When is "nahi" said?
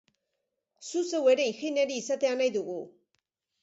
2.43-2.53